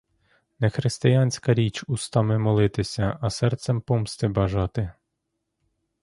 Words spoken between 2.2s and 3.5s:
молитися, а